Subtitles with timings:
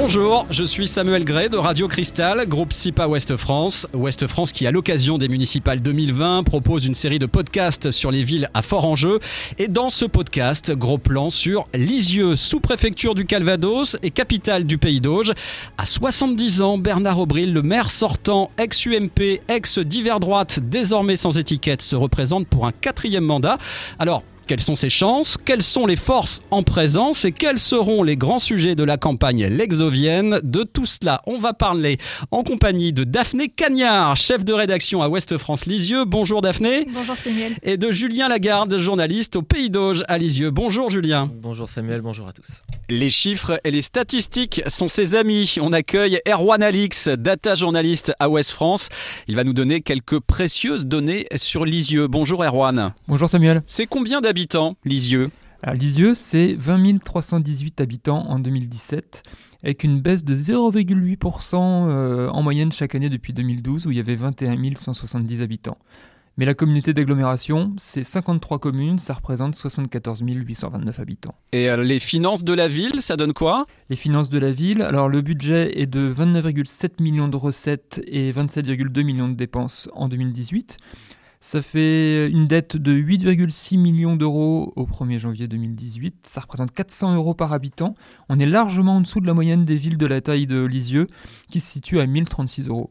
[0.00, 3.88] Bonjour, je suis Samuel Gray de Radio Cristal, groupe SIPA Ouest France.
[3.92, 8.22] Ouest France qui, à l'occasion des municipales 2020, propose une série de podcasts sur les
[8.22, 9.18] villes à fort enjeu.
[9.58, 15.00] Et dans ce podcast, gros plan sur Lisieux, sous-préfecture du Calvados et capitale du Pays
[15.00, 15.32] d'Auge.
[15.78, 21.96] À 70 ans, Bernard Aubril, le maire sortant, ex-UMP, ex-divers droite, désormais sans étiquette, se
[21.96, 23.58] représente pour un quatrième mandat.
[23.98, 25.36] Alors, quelles sont ses chances?
[25.44, 27.26] Quelles sont les forces en présence?
[27.26, 30.40] Et quels seront les grands sujets de la campagne lexovienne?
[30.42, 31.98] De tout cela, on va parler
[32.30, 36.06] en compagnie de Daphné Cagnard, chef de rédaction à Ouest France Lisieux.
[36.06, 36.86] Bonjour Daphné.
[36.90, 37.56] Bonjour Samuel.
[37.62, 40.50] Et de Julien Lagarde, journaliste au Pays d'Auge à Lisieux.
[40.50, 41.30] Bonjour Julien.
[41.42, 42.62] Bonjour Samuel, bonjour à tous.
[42.88, 45.56] Les chiffres et les statistiques sont ses amis.
[45.60, 48.88] On accueille Erwan Alix, data journaliste à Ouest France.
[49.26, 52.06] Il va nous donner quelques précieuses données sur Lisieux.
[52.08, 52.94] Bonjour Erwan.
[53.08, 53.62] Bonjour Samuel.
[53.66, 55.30] C'est combien d'habitants habitants, Lisieux
[55.74, 59.24] Lisieux, c'est 20 318 habitants en 2017,
[59.64, 64.00] avec une baisse de 0,8% euh, en moyenne chaque année depuis 2012, où il y
[64.00, 65.76] avait 21 170 habitants.
[66.36, 71.34] Mais la communauté d'agglomération, c'est 53 communes, ça représente 74 829 habitants.
[71.50, 73.66] Et euh, les finances de la ville, ça donne quoi?
[73.90, 78.30] Les finances de la ville, alors le budget est de 29,7 millions de recettes et
[78.30, 80.76] 27,2 millions de dépenses en 2018.
[81.40, 86.26] Ça fait une dette de 8,6 millions d'euros au 1er janvier 2018.
[86.26, 87.94] Ça représente 400 euros par habitant.
[88.28, 91.06] On est largement en dessous de la moyenne des villes de la taille de Lisieux,
[91.48, 92.90] qui se situe à 1036 euros.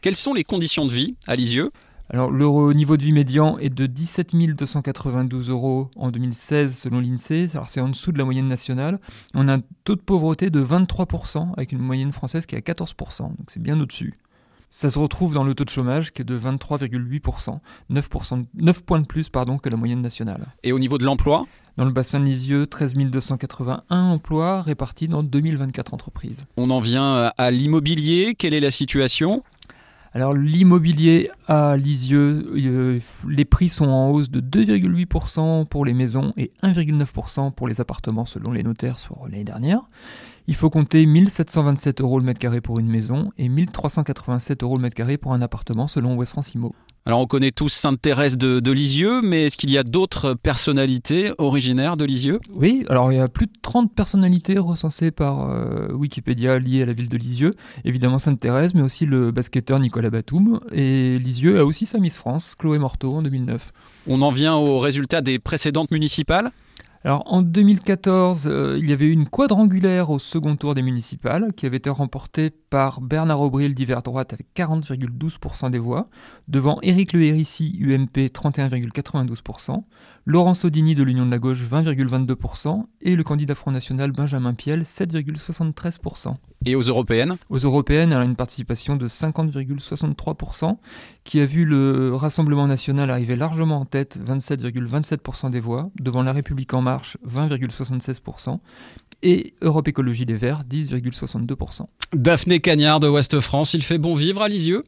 [0.00, 1.70] Quelles sont les conditions de vie à Lisieux?
[2.08, 7.48] Alors, le niveau de vie médian est de 17 292 euros en 2016 selon l'INSEE.
[7.54, 9.00] Alors, c'est en dessous de la moyenne nationale.
[9.34, 12.72] On a un taux de pauvreté de 23% avec une moyenne française qui est à
[12.72, 13.20] 14%.
[13.20, 14.14] Donc, c'est bien au-dessus.
[14.74, 17.58] Ça se retrouve dans le taux de chômage qui est de 23,8%,
[17.90, 18.08] 9,
[18.54, 20.46] 9 points de plus pardon, que la moyenne nationale.
[20.62, 21.44] Et au niveau de l'emploi?
[21.76, 26.46] Dans le bassin de Lisieux, 13 281 emplois répartis dans 2024 entreprises.
[26.56, 28.34] On en vient à l'immobilier.
[28.34, 29.42] Quelle est la situation?
[30.14, 36.32] Alors l'immobilier à Lisieux, euh, les prix sont en hausse de 2,8% pour les maisons
[36.38, 39.82] et 1,9% pour les appartements selon les notaires sur l'année dernière.
[40.48, 44.82] Il faut compter 1727 euros le mètre carré pour une maison et 1387 euros le
[44.82, 46.74] mètre carré pour un appartement selon West France Immo.
[47.04, 51.96] Alors on connaît tous Sainte-Thérèse de, Lisieux, mais est-ce qu'il y a d'autres personnalités originaires
[51.96, 52.38] de Lisieux?
[52.52, 56.86] Oui, alors il y a plus de 30 personnalités recensées par euh, Wikipédia liées à
[56.86, 57.54] la ville de Lisieux.
[57.84, 60.60] Évidemment Sainte-Thérèse, mais aussi le basketteur Nicolas Batum.
[60.70, 63.72] Et Lisieux a aussi sa Miss France, Chloé Morteau, en 2009.
[64.06, 66.52] On en vient aux résultats des précédentes municipales?
[67.04, 71.52] Alors en 2014, euh, il y avait eu une quadrangulaire au second tour des municipales
[71.54, 76.08] qui avait été remportée par Bernard Aubril d'hiver droite avec 40,12% des voix,
[76.48, 79.82] devant Éric Le Hérissi UMP 31,92%,
[80.24, 84.84] Laurent Sodini de l'Union de la gauche 20,22% et le candidat Front National Benjamin Piel
[84.84, 86.36] 7,73%.
[86.64, 87.36] Et aux européennes?
[87.50, 90.78] Aux européennes, elle a une participation de 50,63%,
[91.24, 96.32] qui a vu le Rassemblement national arriver largement en tête, 27,27% des voix, devant La
[96.32, 98.60] République en marche, 20,76%,
[99.22, 101.86] et Europe Écologie Les Verts, 10,62%.
[102.12, 104.84] Daphné Cagnard de Ouest France, il fait bon vivre à Lisieux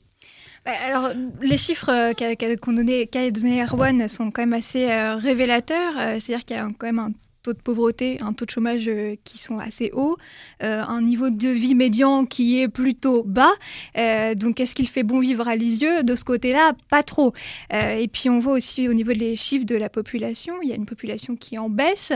[0.64, 1.10] bah, alors,
[1.42, 2.34] les chiffres euh, qu'a
[2.72, 5.92] donné, donné Erwan sont quand même assez euh, révélateurs.
[5.98, 7.12] Euh, c'est-à-dire qu'il y a quand même un
[7.44, 10.16] taux de pauvreté, un taux de chômage euh, qui sont assez hauts,
[10.62, 13.52] euh, un niveau de vie médian qui est plutôt bas.
[13.98, 17.34] Euh, donc, est-ce qu'il fait bon vivre à Lisieux De ce côté-là, pas trop.
[17.70, 20.76] et puis, on voit aussi au niveau des chiffres de la population, il y a
[20.76, 22.12] une population qui en baisse.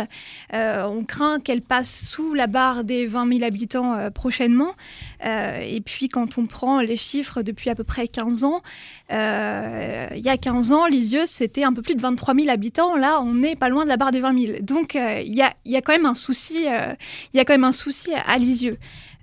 [0.52, 4.74] on craint qu'elle passe sous la barre des 20 000 habitants prochainement.
[5.22, 8.62] et puis, quand on prend les chiffres depuis à peu près 15 ans,
[9.10, 12.96] il y a 15 ans, Lisieux, c'était un peu plus de 23 000 habitants.
[12.96, 14.52] Là, on n'est pas loin de la barre des 20 000.
[14.62, 16.94] Donc, il y a, quand même un souci, euh,
[17.32, 18.78] il y a quand même un souci à, Lisieux.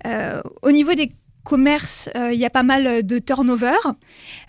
[0.06, 1.12] Euh, au niveau des
[1.46, 3.78] commerces, euh, il y a pas mal de turnover,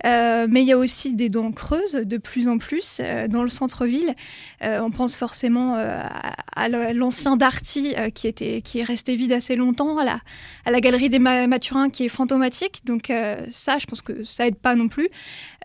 [0.03, 4.16] mais il y a aussi des dents creuses de plus en plus dans le centre-ville.
[4.62, 10.06] on pense forcément à, l'ancien Darty qui, était, qui est resté vide assez longtemps, à
[10.06, 10.19] la,
[10.66, 12.81] à la galerie des Mathurins qui est fantomatique.
[12.86, 13.12] Donc
[13.50, 15.10] ça, je pense que ça aide pas non plus.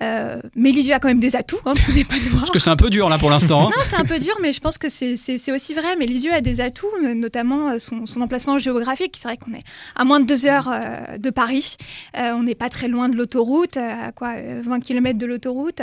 [0.02, 2.40] Euh, mais Lisieux a quand même des atouts, hein, tout n'est pas noir.
[2.40, 3.66] Parce que c'est un peu dur là pour l'instant.
[3.66, 3.70] Hein.
[3.76, 5.96] non, c'est un peu dur, mais je pense que c'est aussi vrai.
[5.98, 9.16] Mais Lisieux a des atouts, euh, notamment euh, son, emplacement géographique.
[9.16, 9.62] C'est vrai qu'on est
[9.96, 10.72] à moins de deux heures
[11.22, 11.76] de Paris.
[12.16, 15.82] on n'est pas très loin de l'autoroute, à quoi 20 km de l'autoroute.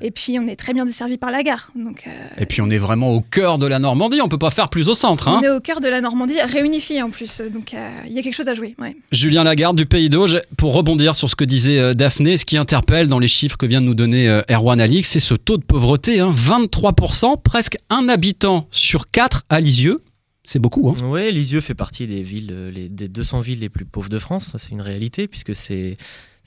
[0.00, 1.70] Et puis on est très bien desservi par la gare.
[1.74, 2.08] Donc,
[2.38, 4.20] Et puis on est vraiment au cœur de la Normandie.
[4.20, 5.28] On peut pas faire plus au centre.
[5.28, 5.40] Hein.
[5.40, 7.40] On est au cœur de la Normandie, réunifié en plus.
[7.40, 7.74] Donc
[8.06, 8.76] il y a quelque chose à jouer.
[9.12, 13.08] Julien Lagarde du Pays d'Auge, pour rebondir sur ce que disait Daphné, ce qui interpelle
[13.08, 15.62] dans les chiffres que vient de nous donner euh, Erwan Alix, c'est ce taux de
[15.62, 20.02] pauvreté, 23%, hein, presque un habitant sur quatre à Lisieux.
[20.50, 20.90] C'est beaucoup.
[20.90, 20.96] Hein.
[21.04, 24.56] Oui, Lisieux fait partie des villes, des 200 villes les plus pauvres de France.
[24.58, 25.94] C'est une réalité puisque c'est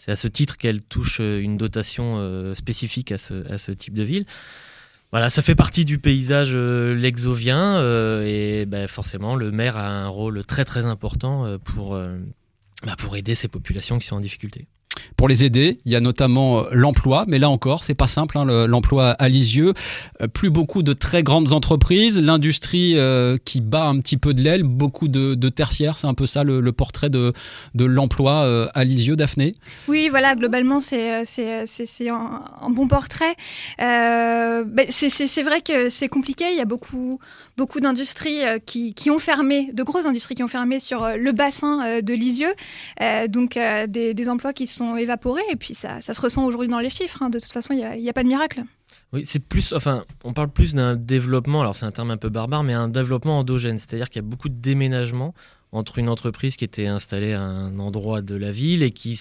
[0.07, 2.19] à ce titre qu'elle touche une dotation
[2.53, 4.25] spécifique à ce, type de ville.
[5.11, 7.81] Voilà, ça fait partie du paysage lexovien
[8.25, 11.97] et ben, forcément le maire a un rôle très très important pour,
[12.85, 14.67] bah, pour aider ces populations qui sont en difficulté
[15.18, 15.80] pour les aider.
[15.86, 19.30] Il y a notamment euh, l'emploi, mais là encore, c'est pas simple, hein, l'emploi à
[19.30, 19.74] Lisieux.
[20.22, 24.42] Euh, plus beaucoup de très grandes entreprises, l'industrie euh, qui bat un petit peu de
[24.42, 27.34] l'aile, beaucoup de, tertiaires, c'est un peu ça le, portrait de,
[27.75, 29.54] de l'emploi à Lisieux, Daphné?
[29.88, 33.36] Oui, voilà, globalement, c'est un, un, bon portrait.
[33.78, 37.19] Ben, c'est vrai que c'est compliqué, il y a beaucoup,
[37.56, 42.01] beaucoup d'industries qui, qui, ont fermé, de grosses industries qui ont fermé sur le bassin
[42.01, 42.54] de Lisieux,
[43.30, 46.80] donc des, des emplois qui sont évaporés et puis ça, ça se ressent aujourd'hui dans
[46.80, 47.21] les chiffres.
[47.21, 47.30] Hein.
[47.30, 48.63] De toute façon, il n'y a, pas de miracle.
[49.12, 52.30] Oui, c'est plus, enfin, on parle plus d'un développement, alors c'est un terme un peu
[52.30, 55.33] barbare, mais un développement endogène, c'est-à-dire qu'il y a beaucoup de déménagements
[55.71, 59.19] entre une entreprise qui était installée à un endroit de la ville et qui,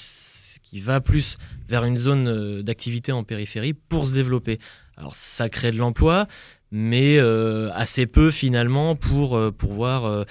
[0.63, 1.37] qui va plus
[1.69, 4.59] vers une zone euh, d'activité en périphérie pour se développer.
[4.97, 6.27] Alors ça crée de l'emploi,
[6.73, 10.25] mais euh, assez peu finalement pour euh, pouvoir euh,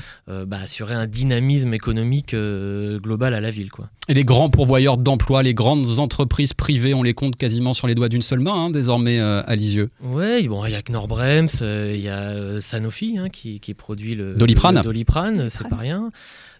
[0.45, 3.69] bah, assurer un dynamisme économique global à la ville.
[3.69, 3.89] Quoi.
[4.09, 7.93] Et les grands pourvoyeurs d'emplois, les grandes entreprises privées, on les compte quasiment sur les
[7.93, 9.89] doigts d'une seule main hein, désormais à Lisieux.
[10.01, 14.33] Oui, bon, il y a Knorr-Brems, il y a Sanofi hein, qui, qui, produit le
[14.33, 16.09] Doliprane, Doliprane c'est pas rien.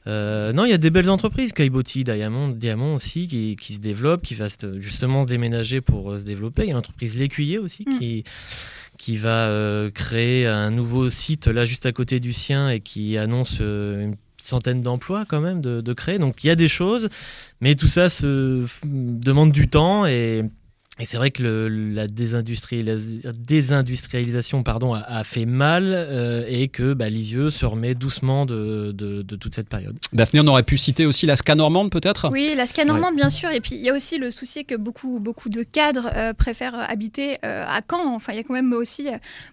[0.05, 4.23] non, il y a des belles entreprises, Kaiboti, Diamond, Diamond aussi, qui, qui, se développent,
[4.23, 6.63] qui va justement déménager pour se développer.
[6.63, 7.99] Il y a l'entreprise L'Écuyer aussi, mm.
[7.99, 8.23] qui,
[9.01, 13.17] qui va euh, créer un nouveau site là juste à côté du sien et qui
[13.17, 16.19] annonce euh, une centaine d'emplois quand même de, de, créer.
[16.19, 17.09] Donc il y a des choses,
[17.61, 20.43] mais tout ça se demande du temps et
[21.01, 27.49] et c'est vrai que la, désindustrialisation pardon, a, fait mal euh, et que bah, Lisieux
[27.49, 29.97] se remet doucement de, toute cette période.
[30.13, 32.29] Daphné, on aurait pu citer aussi la SCA normande peut-être?
[32.31, 33.49] Oui, la SCA normande bien sûr.
[33.49, 36.85] Et puis il y a aussi le souci que beaucoup, beaucoup de cadres euh, préfèrent
[36.87, 38.13] habiter euh, à Caen.
[38.13, 39.07] Enfin, il y a quand même aussi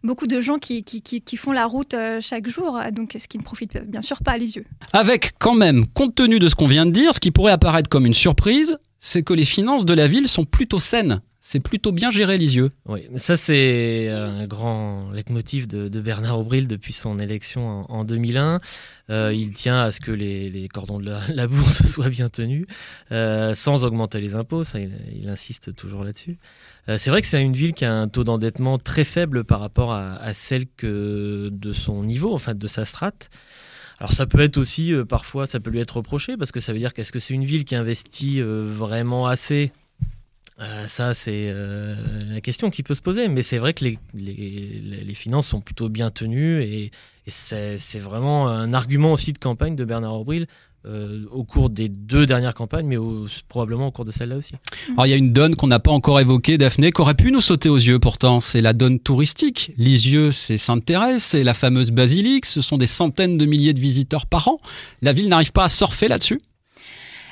[0.05, 3.43] beaucoup de gens qui, qui, qui font la route chaque jour, donc ce qui ne
[3.43, 4.67] profite bien sûr pas à Lisieux.
[4.93, 7.89] Avec quand même, compte tenu de ce qu'on vient de dire, ce qui pourrait apparaître
[7.89, 11.93] comme une surprise, c'est que les finances de la ville sont plutôt saines c'est plutôt
[11.93, 12.69] bien géré Lisieux.
[12.85, 18.61] Oui, ça c'est un grand leitmotiv de, de Bernard Aubril depuis son élection en, 2001.
[19.09, 22.67] Euh, il tient à ce que les, cordons de la, bourse soient bien tenus,
[23.13, 26.37] euh, sans augmenter les impôts, ça il, insiste toujours là-dessus.
[26.91, 29.61] Euh, c'est vrai que c'est une ville qui a un taux d'endettement très faible par
[29.61, 33.31] rapport à, celle que de son niveau, enfin de sa strate.
[34.01, 36.79] Alors ça peut être aussi parfois, ça peut lui être reproché parce que ça veut
[36.79, 39.73] dire qu'est-ce que c'est une ville qui investit vraiment assez
[40.61, 41.95] euh, ça, c'est euh,
[42.33, 43.29] la question qui peut se poser.
[43.29, 46.91] Mais c'est vrai que les, finances sont plutôt bien tenues et,
[47.27, 50.47] c'est vraiment un argument aussi de campagne de Bernard Aubry
[50.87, 52.97] euh, au cours des deux dernières campagnes, mais
[53.49, 54.53] probablement au cours de celle-là aussi.
[54.93, 57.31] Alors il y a une donne qu'on n'a pas encore évoquée, Daphné, qui aurait pu
[57.31, 59.73] nous sauter aux yeux pourtant, c'est la donne touristique.
[59.77, 64.25] Lisieux, c'est Sainte-Thérèse, c'est la fameuse basilique, ce sont des centaines de milliers de visiteurs
[64.25, 64.59] par an.
[65.03, 66.39] La ville n'arrive pas à surfer là-dessus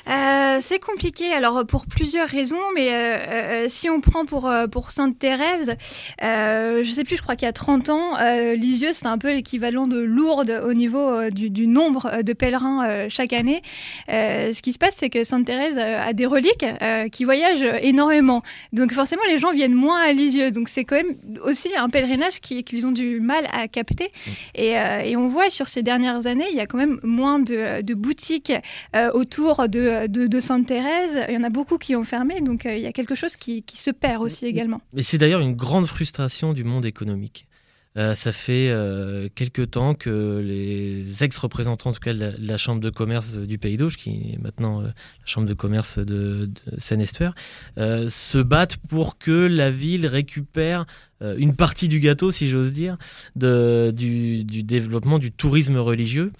[0.09, 4.91] euh, c'est compliqué, alors pour plusieurs raisons, mais euh, euh, si on prend pour, pour
[4.91, 5.75] Sainte-Thérèse,
[6.21, 8.17] je sais plus, je crois qu'il y a 30 ans,
[8.53, 13.61] Lisieux, c'est un peu l'équivalent de Lourdes au niveau du, nombre de pèlerins chaque année.
[14.07, 16.65] ce qui se passe, c'est que Sainte-Thérèse a des reliques
[17.11, 18.43] qui voyagent énormément.
[18.73, 20.51] Donc forcément, les gens viennent moins à Lisieux.
[20.51, 24.05] Donc c'est quand même aussi un pèlerinage qu'ils ont du mal à capter.
[24.05, 24.31] Mmh.
[24.55, 24.71] Et,
[25.05, 27.93] et, on voit sur ces dernières années, il y a quand même moins de, de
[27.93, 28.53] boutiques
[29.13, 31.25] autour de de, Sainte-Thérèse.
[31.27, 33.35] Il y en a beaucoup qui ont fermé, donc euh, il y a quelque chose
[33.35, 34.81] qui, se perd aussi également.
[34.93, 37.47] Mais c'est d'ailleurs une grande frustration du monde économique.
[37.97, 42.79] Euh, ça fait euh, quelques temps que les ex-représentants, en tout cas de la, Chambre
[42.79, 44.91] de commerce du Pays d'Auge, qui est maintenant la
[45.25, 47.33] Chambre de commerce de, Seine-Estuaire,
[47.77, 50.85] se battent pour que la ville récupère
[51.21, 52.97] une partie du gâteau, si j'ose dire,
[53.35, 56.31] du, développement du tourisme religieux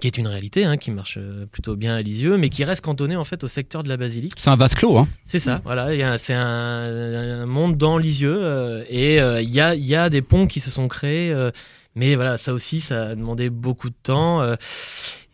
[0.00, 2.84] qui est une réalité, hein, qui marche euh, plutôt bien à Lisieux, mais qui reste
[2.84, 4.32] cantonné en fait au secteur de la basilique.
[4.36, 9.20] C'est un vase clos, hein C'est ça, voilà, c'est un, monde dans Lisieux, euh, et
[9.20, 11.34] euh, il y, a, y, a, des ponts qui se sont créés,
[11.94, 14.42] mais voilà, ça aussi, ça a demandé beaucoup de temps,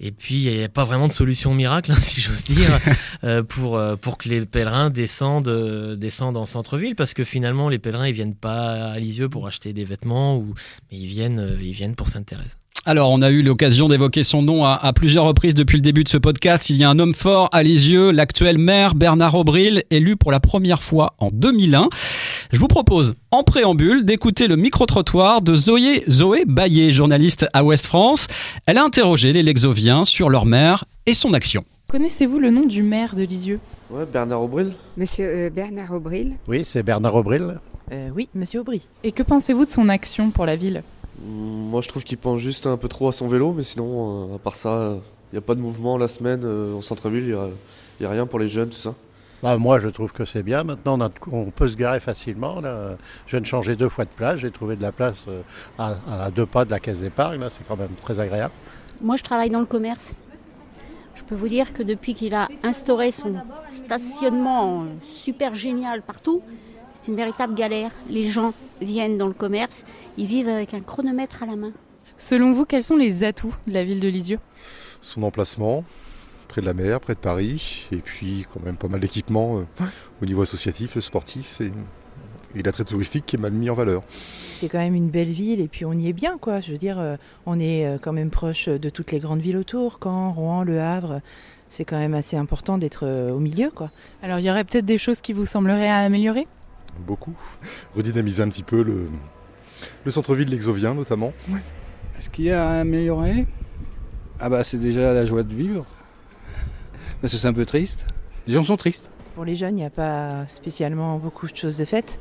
[0.01, 2.79] et puis il n'y a pas vraiment de solution miracle, hein, si j'ose dire,
[3.49, 8.15] pour, pour que les pèlerins descendent, descendent en centre-ville, parce que finalement, les pèlerins, ils
[8.15, 10.55] viennent pas à Lisieux pour acheter des vêtements, ou,
[10.91, 12.59] mais ils viennent, ils viennent pour Sainte-Thérèse.
[12.85, 16.09] Alors, on a eu l'occasion d'évoquer son nom à, plusieurs reprises depuis le début de
[16.09, 16.71] ce podcast.
[16.71, 20.41] Il y a un homme fort à Lisieux, l'actuel maire Bernard Aubril, élu pour la
[20.41, 21.91] première fois en 2001.
[22.51, 27.85] Je vous propose, en préambule, d'écouter le micro-trottoir de Zoé, Zoé Baillet, journaliste à Ouest
[27.85, 28.29] France.
[28.65, 31.65] Elle a interrogé les Lexoviens sur leur maire et son action.
[31.89, 33.61] Connaissez-vous le nom du maire de Lisieux?
[33.91, 34.73] Ouais, Bernard Aubril.
[34.97, 36.37] Monsieur euh, Bernard Aubril.
[36.47, 37.59] Oui, c'est Bernard Aubril.
[37.93, 38.83] Euh, oui, monsieur Aubry.
[39.05, 40.83] Et que pensez-vous de son action pour la ville?
[41.21, 44.37] Moi, je trouve qu'il pense juste un peu trop à son vélo, mais sinon, euh,
[44.37, 44.97] à part ça,
[45.33, 47.37] il n'y a pas de mouvement la semaine en centre-ville, il
[48.01, 48.95] n'y a, rien pour les jeunes, tout ça.
[49.43, 50.65] Bah, moi, je trouve que c'est bien.
[50.65, 50.99] Maintenant,
[51.31, 52.61] on, peut se garer facilement.
[52.61, 52.97] Là.
[53.27, 54.41] Je viens de changer deux fois de place.
[54.41, 55.27] J'ai trouvé de la place
[55.79, 57.41] à, à, deux pas de la caisse d'épargne.
[57.51, 58.53] C'est quand même très agréable.
[59.01, 60.17] Moi, je travaille dans le commerce.
[61.15, 63.35] Je peux vous dire que depuis qu'il a instauré son
[63.69, 66.43] stationnement super génial partout,
[67.01, 67.91] c'est une véritable galère.
[68.11, 69.85] Les gens viennent dans le commerce,
[70.17, 71.73] ils vivent avec un chronomètre à la main.
[72.17, 74.41] Selon vous, quels sont les atouts de la ville de Lisieux?
[75.01, 75.85] Son emplacement,
[76.49, 79.85] près de la mer, près de Paris, et puis quand même pas mal d'équipements euh,
[80.21, 81.71] au niveau associatif, sportif, et,
[82.57, 84.03] et l'attrait touristique qui est mal mis en valeur.
[84.59, 86.61] C'est quand même une belle ville, et puis on y est bien, quoi.
[86.61, 89.57] Je veux dire, euh, on est euh, quand même proche de toutes les grandes villes
[89.57, 91.21] autour, Caen, Rouen, Le Havre.
[91.69, 93.91] C'est quand même assez important d'être au milieu, quoi.
[94.23, 96.49] Alors, il y aurait peut-être des choses qui vous sembleraient à améliorer?
[97.07, 97.35] Beaucoup.
[97.97, 99.09] Redynamiser un petit peu le,
[100.05, 101.33] le centre-ville l'exovien notamment.
[102.19, 103.47] Est-ce qu'il y a à améliorer
[104.41, 105.87] Ah bah c'est déjà la joie de vivre.
[107.21, 108.07] Parce que c'est un peu triste.
[108.47, 109.11] Les gens sont tristes.
[109.35, 112.19] Pour les jeunes, il n'y a pas spécialement beaucoup de choses de faites.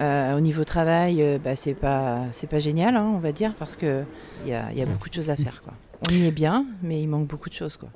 [0.00, 3.54] Euh, au niveau travail, euh, bah, c'est pas c'est pas génial, hein, on va dire,
[3.58, 4.04] parce que
[4.44, 5.62] il y a, y a, beaucoup de choses à faire.
[5.62, 5.74] Quoi.
[6.08, 7.76] On y est bien, mais il manque beaucoup de choses.
[7.76, 7.88] Quoi.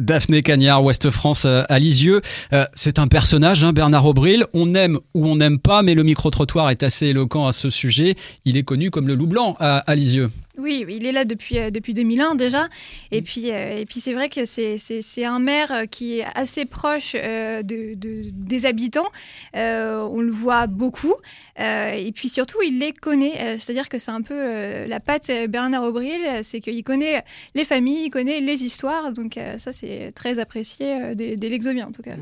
[0.00, 2.20] Daphné Cagnard, Ouest France euh, à Lisieux.
[2.52, 4.44] Euh, c'est un personnage, hein, Bernard Aubril.
[4.52, 8.16] On aime ou on n'aime pas, mais le micro-trottoir est assez éloquent à ce sujet.
[8.44, 10.30] Il est connu comme le loup blanc à Lisieux.
[10.56, 12.68] Oui, il est là depuis, euh, depuis 2001 déjà.
[13.10, 16.64] Et puis, euh, et puis c'est vrai que c'est un maire euh, qui est assez
[16.64, 19.10] proche de, des habitants.
[19.54, 21.14] on le voit beaucoup.
[21.58, 23.56] et puis surtout, il les connaît.
[23.58, 28.10] C'est-à-dire que c'est un peu la patte Bernard Aubril, c'est qu'il connaît les familles, il
[28.10, 29.12] connaît les histoires.
[29.12, 32.16] Donc ça, c'est très apprécié des, des Lexoviens en tout cas.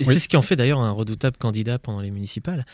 [0.00, 2.64] Et c'est ce qui en fait d'ailleurs un redoutable candidat pendant les municipales.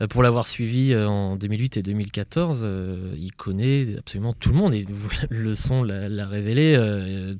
[0.00, 4.56] Euh, pour l'avoir suivi euh, en 2008 et 2014, euh, il connaît absolument tout le
[4.56, 4.86] monde et
[5.30, 6.76] le son l'a révélé,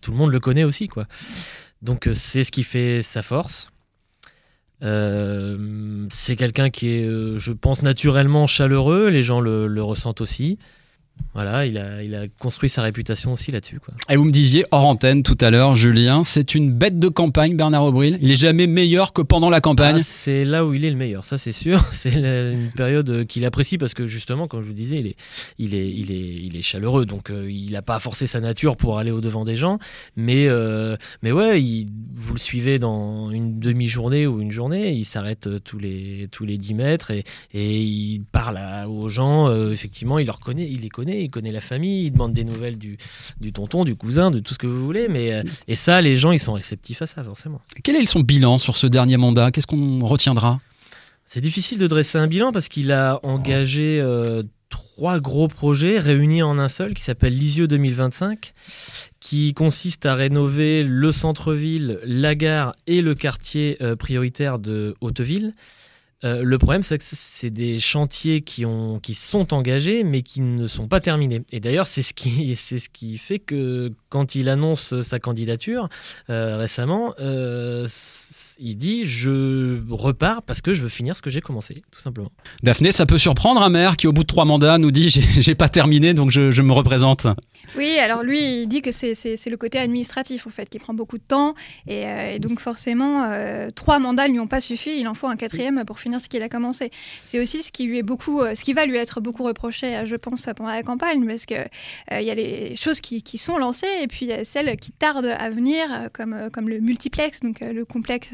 [0.00, 1.06] tout le monde le connaît aussi quoi.
[1.82, 3.70] Donc c'est ce qui fait sa force.
[4.80, 7.08] c'est quelqu'un qui est,
[7.38, 10.58] je pense, naturellement chaleureux, les gens le ressentent aussi.
[11.34, 13.80] Voilà, il a, il a construit sa réputation aussi là-dessus.
[14.08, 17.56] Et vous me disiez hors antenne tout à l'heure, Julien, c'est une bête de campagne,
[17.56, 18.18] Bernard Aubril.
[18.22, 19.96] Il est jamais meilleur que pendant la campagne.
[19.98, 21.84] Ah, c'est là où il est le meilleur, ça c'est sûr.
[21.92, 25.16] C'est une période qu'il apprécie parce que justement, comme je vous disais, il est,
[25.58, 28.76] il est, il est, il est chaleureux, donc euh, il n'a pas forcé sa nature
[28.76, 29.78] pour aller au devant des gens.
[30.16, 35.04] Mais, euh, mais ouais, il, vous le suivez dans une demi-journée ou une journée, il
[35.04, 39.48] s'arrête tous les, tous les 10 mètres et, et il parle aux gens.
[39.48, 42.44] Euh, effectivement, il leur connaît, il les connaît il connaît la famille, il demande des
[42.44, 42.96] nouvelles du,
[43.40, 45.08] du tonton, du cousin, de tout ce que vous voulez.
[45.08, 47.60] Mais, euh, et ça, les gens, ils sont réceptifs à ça, forcément.
[47.82, 49.50] Quel est son bilan sur ce dernier mandat?
[49.50, 50.58] Qu'est-ce qu'on retiendra?
[51.26, 56.42] C'est difficile de dresser un bilan parce qu'il a engagé euh, trois gros projets réunis
[56.42, 58.52] en un seul qui s'appelle Lisieux 2025
[59.20, 65.54] qui consiste à rénover le centre-ville, la gare et le quartier euh, prioritaire de Hauteville.
[66.24, 70.40] Euh, le problème, c'est que c'est des chantiers qui, ont, qui sont engagés, mais qui
[70.40, 71.42] ne sont pas terminés.
[71.52, 75.88] Et d'ailleurs, c'est ce qui, c'est ce qui fait que quand il annonce sa candidature
[76.30, 77.86] euh, récemment, euh,
[78.58, 82.30] il dit je repars parce que je veux finir ce que j'ai commencé, tout simplement.
[82.62, 85.54] Daphné, ça peut surprendre un maire qui, au bout de trois mandats, nous dit j'ai
[85.54, 87.26] pas terminé, donc je, me représente.
[87.76, 91.18] Oui, alors lui, il dit que c'est le côté administratif en fait qui prend beaucoup
[91.18, 91.54] de temps,
[91.86, 93.28] et, donc forcément,
[93.74, 94.98] trois mandats ne lui ont pas suffi.
[94.98, 96.90] Il en faut un quatrième pour finir ce qu'il a commencé.
[97.22, 99.96] C'est aussi ce qui lui est beaucoup, euh, ce qui va lui être beaucoup reproché,
[99.96, 103.22] euh, je pense, pendant la campagne, parce que euh, il y a les choses qui,
[103.38, 106.78] sont lancées et puis il y a celles qui tardent à venir, comme comme le
[106.78, 108.30] multiplex, donc le complexe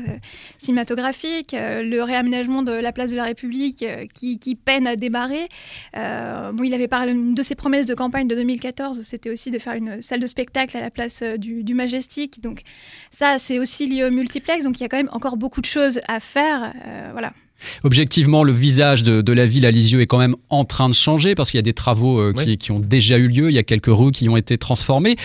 [0.59, 3.85] cinématographique, le réaménagement de la place de la République,
[4.15, 5.49] qui, peine à démarrer.
[5.95, 9.73] bon, il avait parlé de ses promesses de campagne de 2014, c'était aussi de faire
[9.73, 12.43] une salle de spectacle à la place du, du Majestic.
[12.43, 12.61] Donc
[13.11, 14.63] ça, c'est aussi lié au multiplex.
[14.63, 16.75] Donc il y a quand même encore beaucoup de choses à faire.
[17.13, 17.33] voilà.
[17.83, 21.35] Objectivement, le visage de, la ville à Lisieux est quand même en train de changer
[21.35, 23.63] parce qu'il y a des travaux euh, qui, ont déjà eu lieu, il y a
[23.63, 25.17] quelques rues qui ont été transformées.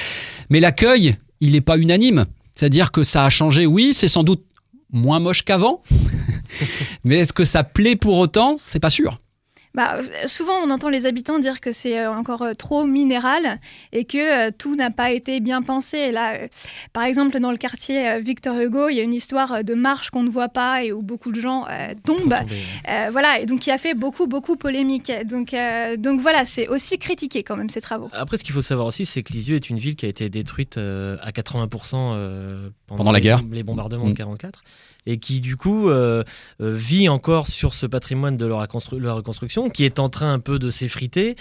[0.50, 2.26] Mais l'accueil, il n'est pas unanime.
[2.56, 4.44] C'est-à-dire que ça a changé, oui, c'est sans doute
[4.92, 5.82] moins moche qu'avant.
[7.04, 8.58] Mais est-ce que ça plaît pour autant?
[8.64, 9.20] C'est pas sûr.
[9.76, 13.60] Bah, souvent, on entend les habitants dire que c'est euh, encore euh, trop minéral
[13.92, 15.98] et que euh, tout n'a pas été bien pensé.
[15.98, 16.38] Et là,
[16.94, 20.24] par exemple, dans le quartier Victor Hugo, il y a une histoire de marche qu'on
[20.24, 21.66] ne voit pas et où beaucoup de gens
[22.06, 22.36] tombent.
[23.12, 25.12] voilà, et donc qui a fait beaucoup, beaucoup polémique.
[25.26, 25.54] Donc,
[25.98, 28.10] donc voilà, c'est aussi critiqué quand même ces travaux.
[28.14, 30.30] Après, ce qu'il faut savoir aussi, c'est que Lisieux est une ville qui a été
[30.30, 34.64] détruite à 80% pendant, la guerre, les bombardements de 44
[35.06, 36.24] et qui du coup euh,
[36.62, 40.60] euh, vit encore sur ce patrimoine de la, reconstruction qui est en train un peu
[40.60, 41.36] de s'effriter.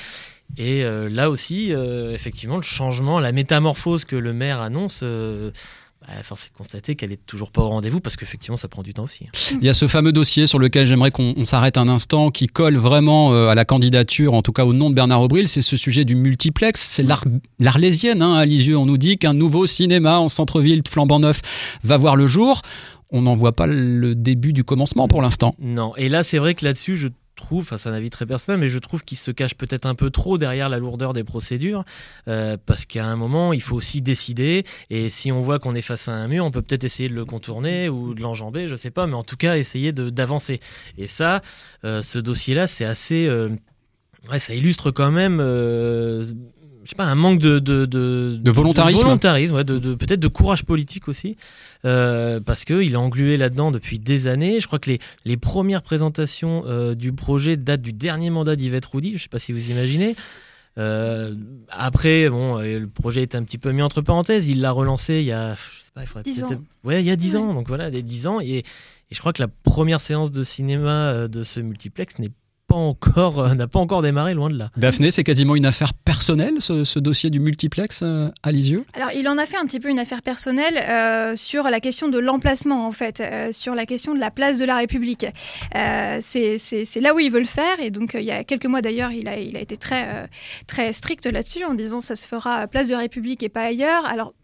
[0.56, 1.73] Et euh, là aussi,
[2.12, 7.12] effectivement, le changement, la métamorphose que le maire annonce, bah, force est de constater qu'elle
[7.12, 9.25] est toujours pas au rendez-vous parce qu'effectivement ça prend du temps aussi.
[9.25, 9.56] Hein.
[9.62, 12.76] Il y a ce fameux dossier sur lequel j'aimerais qu'on s'arrête un instant qui colle
[12.76, 16.04] vraiment à la candidature, en tout cas au nom de Bernard Aubril, c'est ce sujet
[16.04, 16.78] du multiplex.
[16.78, 17.06] C'est
[17.59, 18.76] l'Arlésienne hein, à Lisieux.
[18.76, 21.40] On nous dit qu'un nouveau cinéma en centre-ville flambant neuf
[21.83, 22.61] va voir le jour
[23.14, 25.54] on n'en voit pas le début du commencement pour l'instant.
[25.61, 28.61] Non, et là c'est vrai que là-dessus je trouve, enfin c'est un avis très personnel,
[28.61, 31.85] mais je trouve qu'il se cache peut-être un peu trop derrière la lourdeur des procédures,
[32.26, 35.83] euh, parce qu'à un moment il faut aussi décider, et si on voit qu'on est
[35.83, 38.75] face à un mur, on peut peut-être essayer de le contourner ou de l'enjamber, je
[38.75, 40.59] sais pas, mais en tout cas essayer d'avancer.
[40.99, 41.40] Et ça,
[41.85, 43.28] euh, ce dossier-là, c'est assez...
[43.28, 43.49] Euh,
[44.28, 45.40] ouais, ça illustre quand même
[46.85, 50.29] je sais pas, un manque de, de, de, volontarisme, de, volontarisme ouais, de, peut-être de
[50.29, 51.37] courage politique aussi,
[51.87, 54.61] euh, parce qu'il est englué là-dedans depuis des années.
[54.61, 58.85] Je crois que les, les premières présentations euh, du projet datent du dernier mandat d'Yvette
[58.85, 60.14] Roudy, je sais pas si vous imaginez.
[60.76, 61.35] Euh,
[61.71, 64.49] après, bon, le projet est un petit peu mis entre parenthèses.
[64.49, 66.49] Il l'a relancé il y a, je sais pas, il faudrait 10 ans.
[66.83, 67.55] Ouais, il y a 10 ans.
[67.55, 68.41] Donc voilà, des 10 ans.
[68.43, 68.64] Et, et,
[69.11, 72.33] je crois que la première séance de cinéma de ce multiplex n'est
[72.76, 74.71] encore, euh, n'a pas encore démarré, loin de là.
[74.76, 79.28] Daphné, c'est quasiment une affaire personnelle, ce, dossier du multiplex euh, à Lisieux Alors, il
[79.28, 82.87] en a fait un petit peu une affaire personnelle euh, sur la question de l'emplacement,
[82.87, 85.26] en fait, sur la question de la place de la République.
[85.73, 89.12] c'est là où il veut le faire, et donc il y a quelques mois d'ailleurs,
[89.12, 90.28] il a, il a été très,
[90.66, 94.04] très strict là-dessus, en disant ça se fera place de la République et pas ailleurs.
[94.07, 94.35] Alors,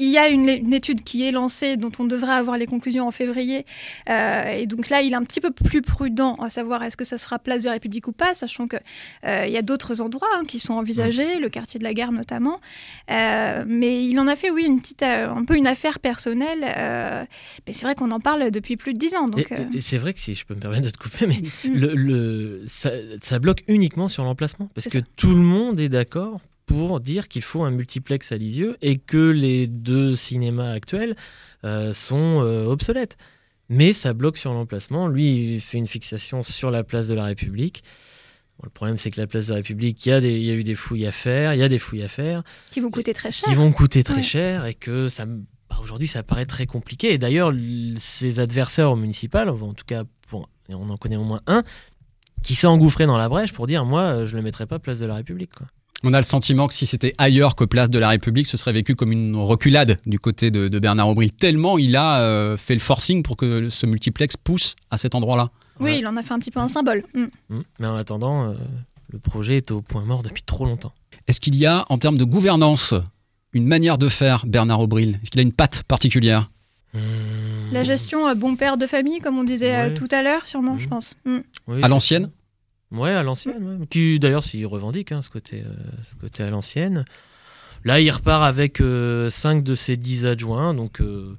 [0.00, 3.10] il y a une, étude qui est lancée dont on devrait avoir les conclusions en
[3.10, 3.66] février.
[4.08, 7.04] Euh, et donc là, il est un petit peu plus prudent à savoir est-ce que
[7.04, 8.80] ça sera place de la République ou pas, sachant qu'il
[9.26, 12.60] euh, y a d'autres endroits hein, qui sont envisagés, le quartier de la gare notamment.
[13.10, 16.60] Euh, mais il en a fait, oui, une petite, un peu une affaire personnelle.
[17.66, 19.28] mais c'est vrai qu'on en parle depuis plus de dix ans.
[19.28, 21.74] Donc, et, c'est vrai que si je peux me permettre de te couper, mais mm.
[21.74, 24.70] le, ça, bloque uniquement sur l'emplacement.
[24.74, 28.76] Parce que tout le monde est d'accord pour dire qu'il faut un multiplex à Lisieux
[28.80, 31.16] et que les deux cinémas actuels
[31.64, 33.16] euh, sont euh, obsolètes.
[33.68, 35.08] Mais ça bloque sur l'emplacement.
[35.08, 37.82] Lui, il fait une fixation sur la place de la République.
[38.62, 40.50] le problème, c'est que la place de la République, il y, a des, il y
[40.52, 42.44] a eu des fouilles à faire, il y a des fouilles à faire.
[42.70, 43.48] Qui vont coûter très cher.
[43.48, 47.12] Qui vont coûter très cher et que ça, bah, aujourd'hui, ça paraît très compliqué.
[47.12, 47.52] Et d'ailleurs,
[47.98, 51.64] ses adversaires au municipal, en tout cas, on en connaît au moins un,
[52.44, 55.00] qui s'est engouffré dans la brèche pour dire Moi, je ne le mettrai pas place
[55.00, 55.52] de la République.
[55.52, 55.66] Quoi.
[56.02, 58.72] On a le sentiment que si c'était ailleurs que place de la République, ce serait
[58.72, 61.30] vécu comme une reculade du côté de, Bernard Aubry.
[61.30, 65.50] Tellement il a euh, fait le forcing pour que ce multiplex pousse à cet endroit-là.
[65.78, 67.04] Oui, il en a fait un petit peu un symbole.
[67.14, 67.24] Mm.
[67.50, 67.62] Mm.
[67.80, 68.54] Mais en attendant, euh,
[69.10, 70.92] le projet est au point mort depuis trop longtemps.
[71.26, 72.94] Est-ce qu'il y a, en termes de gouvernance,
[73.52, 76.50] une manière de faire Bernard Aubry Est-ce qu'il a une patte particulière?
[77.72, 80.86] La gestion euh, bon père de famille, comme on disait tout à l'heure, sûrement, je
[80.86, 80.90] hmm.
[80.90, 81.14] pense.
[81.26, 81.40] Mm.
[81.82, 82.30] à l'ancienne?
[82.92, 83.86] Ouais, à l'ancienne.
[83.88, 85.72] Qui d'ailleurs s'y revendique hein, ce côté, euh,
[86.04, 87.04] ce côté à l'ancienne.
[87.84, 91.34] Là, il repart avec 5 euh, de ses 10 adjoints, donc euh,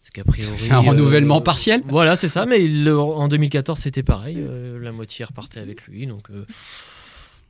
[0.00, 1.82] c'est un renouvellement partiel?
[1.86, 2.46] Voilà, c'est ça.
[2.46, 4.44] Mais en 2014, c'était pareil.
[4.80, 6.28] la moitié repartait avec lui, donc.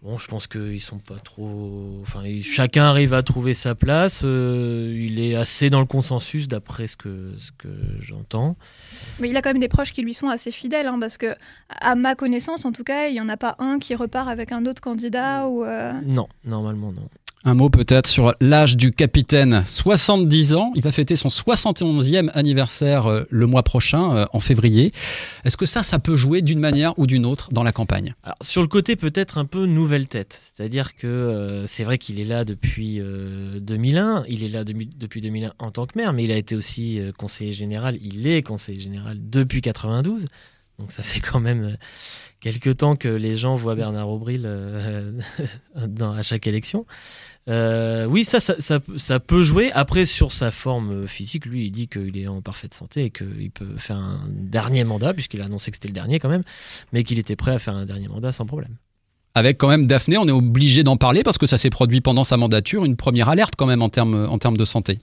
[0.02, 1.98] Bon, je pense qu'ils sont pas trop.
[2.02, 4.22] Enfin, chacun arrive à trouver sa place.
[4.24, 8.56] Euh, il est assez dans le consensus d'après ce que, ce que j'entends.
[9.18, 11.34] Mais il a quand même des proches qui lui sont assez fidèles, hein, parce que,
[11.68, 14.52] à ma connaissance, en tout cas, il n'y en a pas un qui repart avec
[14.52, 15.64] un autre candidat ou.
[15.64, 17.08] Euh, non, normalement non.
[17.44, 19.62] Un mot peut-être sur l'âge du capitaine.
[19.68, 24.92] 70 ans, il va fêter son 71e anniversaire euh, le mois prochain, euh, en février.
[25.44, 28.14] Est-ce que ça, ça peut jouer d'une manière ou d'une autre dans la campagne?
[28.42, 30.40] Sur le côté peut-être un peu nouvelle tête.
[30.52, 33.00] C'est-à-dire que euh, c'est vrai qu'il est là depuis
[33.60, 37.00] 2001, il est là depuis 2001 en tant que maire, mais il a été aussi
[37.18, 40.26] conseiller général, il est conseiller général depuis 92.
[40.80, 41.76] Donc ça fait quand même
[42.40, 44.46] quelques temps que les gens voient Bernard Aubril
[45.74, 46.86] à chaque élection.
[47.48, 49.72] Euh, oui, ça ça, peut jouer.
[49.72, 53.50] Après, sur sa forme physique, lui, il dit qu'il est en parfaite santé et qu'il
[53.50, 56.42] peut faire un dernier mandat, puisqu'il a annoncé que c'était le dernier quand même,
[56.92, 58.76] mais qu'il était prêt à faire un dernier mandat sans problème.
[59.34, 62.24] Avec quand même Daphné, on est obligé d'en parler parce que ça s'est produit pendant
[62.24, 64.98] sa mandature, une première alerte quand même en termes, en termes de santé.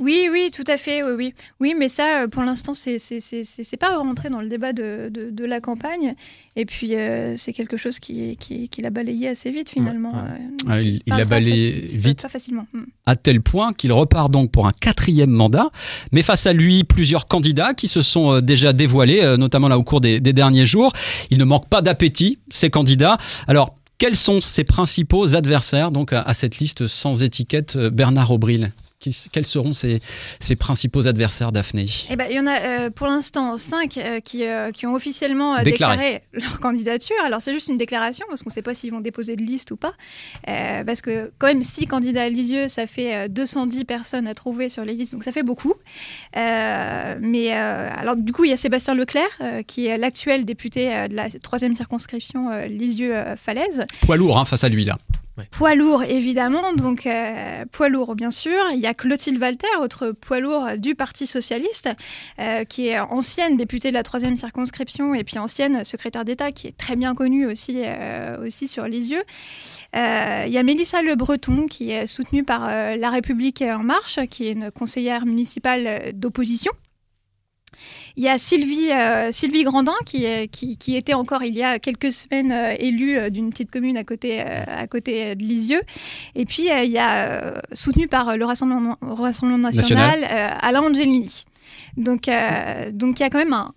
[0.00, 1.34] Oui, oui, tout à fait, oui, oui.
[1.60, 5.30] Oui, mais ça, euh, pour l'instant, c'est c'est pas rentré dans le débat de, de,
[5.30, 6.14] de la campagne.
[6.56, 10.12] Et puis, euh, c'est quelque chose qui, qui, qui l'a balayé assez vite, finalement.
[10.12, 10.30] Ouais.
[10.30, 12.22] Euh, Ah, il l'a balayé vite.
[12.22, 12.66] Pas facilement.
[12.72, 12.82] Mm.
[13.06, 15.70] à tel point qu'il repart donc pour un quatrième mandat.
[16.12, 20.00] Mais face à lui, plusieurs candidats qui se sont déjà dévoilés, notamment là au cours
[20.00, 20.92] des, des derniers jours.
[21.30, 23.18] Il ne manque pas d'appétit, ces candidats.
[23.48, 28.70] Alors, quels sont ses principaux adversaires donc à, à cette liste sans étiquette Bernard Aubril?
[29.32, 30.00] Quels seront ses,
[30.40, 31.86] ses principaux adversaires, Daphné?
[32.10, 34.94] Eh ben, il y en a euh, pour l'instant cinq euh, qui, euh, qui ont
[34.94, 35.96] officiellement Déclaré.
[35.96, 37.16] déclaré leur candidature.
[37.24, 39.70] Alors c'est juste une déclaration parce qu'on ne sait pas s'ils vont déposer de liste
[39.70, 39.92] ou pas.
[40.44, 44.68] Parce que quand même six candidats à Lisieux, ça fait euh, 210 personnes à trouver
[44.68, 45.74] sur les listes, donc ça fait beaucoup.
[46.34, 49.28] Mais alors du coup il y a Sébastien Leclerc
[49.66, 53.84] qui est l'actuel député de la troisième circonscription Lisieux-Falaise.
[54.02, 54.96] Poids lourd hein, face à lui là.
[55.50, 58.58] Poids lourd, évidemment, donc euh, poids lourd, bien sûr.
[58.72, 61.90] Il y a Clotilde Walter, autre poids lourd du Parti Socialiste,
[62.38, 66.68] euh, qui est ancienne députée de la troisième circonscription et puis ancienne secrétaire d'État, qui
[66.68, 69.24] est très bien connue aussi, euh, aussi sur Lisieux.
[69.94, 74.20] Euh, il y a Mélissa Le Breton, qui est soutenue par La République En Marche,
[74.30, 76.72] qui est une conseillère municipale d'opposition.
[78.16, 81.62] Il y a Sylvie, euh, Sylvie Grandin qui, est- qui, qui était encore il y
[81.62, 85.42] a quelques semaines euh, élue euh, d'une petite commune à côté, euh, à côté de
[85.42, 85.82] Lisieux.
[86.34, 90.52] Et puis euh, il y a, euh, soutenu par euh, le Rassemblement, Rassemblement National, National.
[90.54, 91.44] euh, Alain Angelini.
[91.96, 93.74] Donc euh, donc il y a quand même un,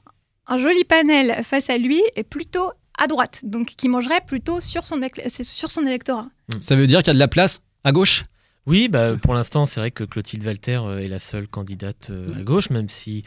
[0.48, 4.86] un joli panel face à lui et plutôt à droite, donc qui mangerait plutôt sur
[4.86, 5.00] son,
[5.44, 6.28] sur son électorat.
[6.60, 8.24] Ça veut dire qu'il y a de la place à gauche?
[8.66, 12.28] Oui, bah, pour l'instant, c'est vrai que Clotilde Walter euh, est la seule candidate euh,
[12.38, 13.24] à gauche, même si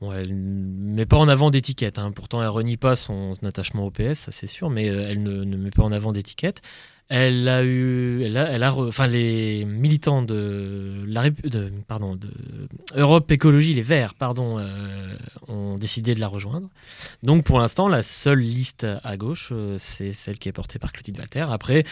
[0.00, 1.98] elle ne met pas en avant d'étiquette.
[1.98, 2.10] hein.
[2.12, 5.56] Pourtant, elle renie pas son attachement au PS, ça c'est sûr, mais euh, elle ne,
[5.56, 6.62] met pas en avant d'étiquette.
[7.12, 12.30] Elle a eu, elle a, enfin les militants de la de, pardon, de
[12.94, 14.64] Europe Écologie, les Verts, pardon, euh,
[15.48, 16.70] ont décidé de la rejoindre.
[17.24, 20.92] Donc pour l'instant, la seule liste à gauche, euh, c'est celle qui est portée par
[20.92, 21.46] Clotilde Walter.
[21.50, 21.82] Après,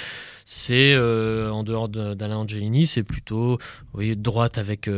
[0.47, 3.59] c'est en dehors de- d'Alain Angelini, c'est plutôt
[3.95, 4.89] oui, droite avec,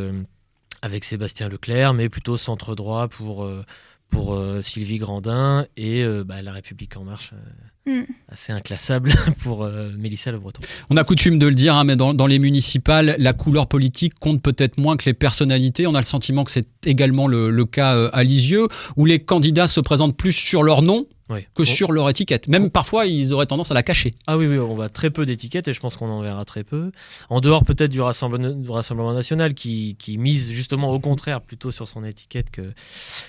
[0.82, 3.64] avec Sébastien Leclerc, mais plutôt centre droit pour, euh,
[4.08, 7.50] pour euh, Sylvie Grandin et euh, bah, La République En Marche, euh,
[7.86, 8.02] Mm.
[8.28, 9.10] assez inclassable
[9.42, 10.60] pour euh, Mélissa Le Breton.
[10.90, 14.12] On a coutume de le dire, hein, mais dans, dans les municipales, la couleur politique
[14.20, 15.86] compte peut-être moins que les personnalités.
[15.86, 19.18] On a le sentiment que c'est également le, le cas euh, à Lisieux, où les
[19.18, 21.46] candidats se présentent plus sur leur nom Oui.
[21.54, 22.48] que sur leur étiquette.
[22.48, 24.14] Même parfois, ils auraient tendance à la cacher.
[24.26, 26.64] Ah oui, oui, on voit très peu d'étiquettes et je pense qu'on en verra très
[26.64, 26.90] peu.
[27.28, 31.70] En dehors peut-être du Rassemblement, du Rassemblement national qui, qui mise justement au contraire plutôt
[31.70, 32.72] sur son étiquette que,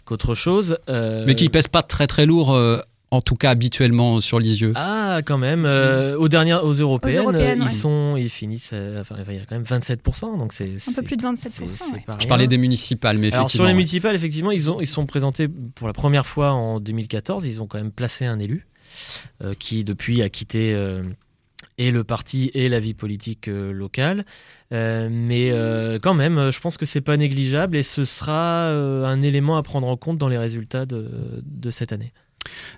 [0.06, 0.78] qu'autre chose.
[0.90, 2.80] Euh, Mais qui pèsent pas très très lourd, euh,
[3.12, 4.74] en tout cas habituellement sur Lisieux.
[4.76, 5.66] Ah, quand même.
[5.66, 7.72] euh, aux dernières, aux européennes, européennes, ils ouais.
[7.72, 8.72] sont, ils finissent.
[8.74, 10.76] euh, enfin, il y a quand même 27%, donc c'est.
[10.90, 11.36] Un peu plus de 27%.
[11.36, 12.04] c'est- c'est ouais.
[12.06, 15.06] pas Je parlais des municipales, mais Alors sur les municipales, effectivement, ils ont, ils sont
[15.06, 17.46] présentés pour la première fois en 2014.
[17.46, 18.68] Ils ont quand même placé un élu
[19.44, 20.74] euh, qui depuis a quitté.
[20.74, 21.04] euh,
[21.78, 24.24] et le parti et la vie politique euh, locale.
[24.72, 29.04] Euh, mais euh, quand même, je pense que c'est pas négligeable et ce sera euh,
[29.06, 31.10] un élément à prendre en compte dans les résultats de,
[31.44, 32.14] de cette année.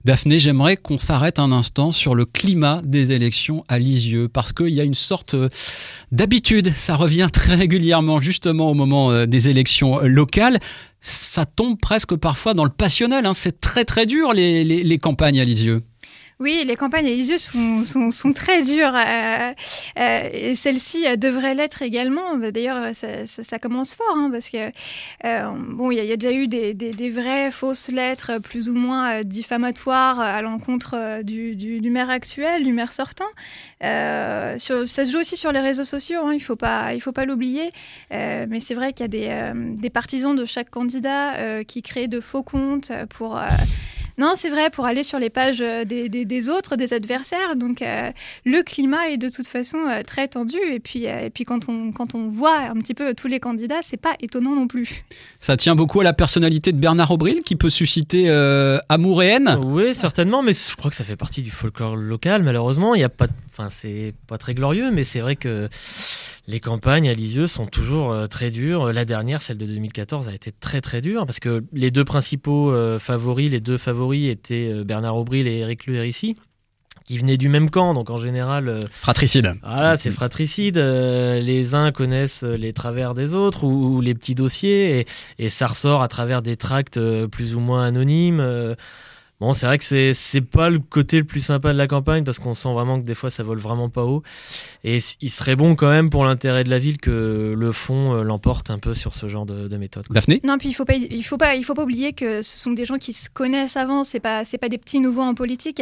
[0.05, 4.69] Daphné, j'aimerais qu'on s'arrête un instant sur le climat des élections à Lisieux, parce qu'il
[4.73, 5.49] y a une sorte euh,
[6.11, 10.59] d'habitude, ça revient très régulièrement justement au moment euh, des élections euh, locales.
[10.99, 13.33] Ça tombe presque parfois dans le passionnel, hein.
[13.33, 15.83] c'est très très dur les, les- les campagnes à Lisieux.
[16.43, 19.53] Oui, les campagnes religieuses sont, sont, sont très dures euh,
[19.97, 22.35] euh, et celle-ci devrait l'être également.
[22.35, 24.69] Bah, D'ailleurs, ça, commence fort hein, parce que
[25.23, 30.19] euh, bon, il y, a- déjà eu des, vraies fausses lettres plus ou moins diffamatoires
[30.19, 33.23] à l'encontre du, maire actuel, du maire sortant.
[33.79, 36.25] Ça se joue aussi sur les réseaux sociaux.
[36.25, 37.69] hein, il faut pas, il faut pas l'oublier.
[38.11, 42.43] Mais c'est vrai qu'il y a des, partisans de chaque candidat qui créent de faux
[42.43, 43.39] comptes pour
[44.17, 47.55] non, c'est vrai, pour aller sur les pages euh, des, des- des autres, des adversaires.
[47.55, 48.11] Donc, euh,
[48.45, 50.57] le climat est de toute façon euh, très tendu.
[50.71, 53.39] Et puis, euh, et puis quand, on, quand on voit un petit peu tous les
[53.39, 55.03] candidats, c'est pas étonnant non plus.
[55.41, 59.27] Ça tient beaucoup à la personnalité de Bernard Aubril qui peut susciter euh, amour et
[59.27, 59.57] haine?
[59.63, 62.43] Oui, certainement, mais je crois que ça fait partie du folklore local.
[62.43, 65.69] Malheureusement, il y a pas, de- enfin, c'est pas très glorieux, mais c'est vrai que
[66.47, 68.91] les campagnes à Lisieux sont toujours euh, très dures.
[68.91, 72.71] La dernière, celle de 2014, a été très très dure parce que les deux principaux
[72.71, 76.35] euh, favoris, les deux favoris étaient euh, Bernard Aubril et Éric Hérissi,
[77.05, 78.79] qui venaient du même camp, donc en général.
[78.89, 79.55] Fratricide.
[79.61, 80.77] voilà, c'est fratricide.
[80.77, 85.05] les uns connaissent les travers des autres ou, ou les petits dossiers et,
[85.37, 88.75] et ça ressort à travers des tracts plus ou moins anonymes.
[89.43, 92.23] Bon, c'est vrai que c'est c'est pas le côté le plus sympa de la campagne
[92.23, 94.23] parce qu'on sent vraiment que des fois ça vole vraiment pas haut.
[94.85, 98.23] Et il serait bon quand même pour l'intérêt de la ville que le fond euh,
[98.23, 100.05] l'emporte un peu sur ce genre de, de méthode.
[100.09, 100.39] Daphné?
[100.45, 102.71] Non, puis il faut pas, il faut pas, il faut pas oublier que ce sont
[102.71, 104.05] des gens qui se connaissent avant.
[104.05, 105.81] C'est pas, c'est pas des petits nouveaux en politique.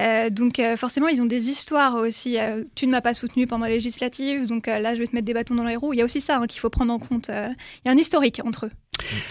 [0.00, 2.38] Euh, donc euh, forcément, ils ont des histoires aussi.
[2.38, 5.14] Euh, tu ne m'as pas soutenu pendant la législative, donc euh, là, je vais te
[5.14, 5.92] mettre des bâtons dans les roues.
[5.92, 7.28] Il y a aussi ça hein, qu'il faut prendre en compte.
[7.28, 7.50] Euh,
[7.84, 8.70] Il y a un historique entre eux.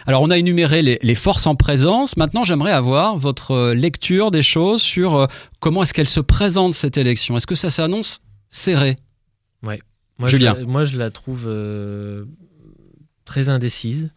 [0.06, 2.17] Alors, on a énuméré les, les forces en présence.
[2.17, 5.28] Maintenant, j'aimerais avoir votre euh, lecture des choses sur euh,
[5.60, 7.38] comment est-ce qu'elle se présente cette élection.
[7.38, 8.97] Est-ce que ça s'annonce serré?
[9.63, 9.80] Ouais.
[10.17, 10.56] Moi, Julien.
[10.56, 12.26] Je la, moi, je la trouve euh,
[13.26, 14.10] très indécise.